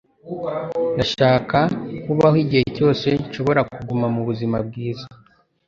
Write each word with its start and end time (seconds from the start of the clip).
Ndashaka 0.95 1.57
kubaho 2.03 2.37
igihe 2.43 2.63
cyose 2.75 3.07
nshobora 3.25 3.61
kuguma 3.73 4.07
mu 4.15 4.21
buzima 4.27 4.57
bwiza 4.67 5.05